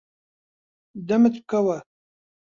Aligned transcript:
دەمت 1.07 1.35
بکەوە. 1.43 1.77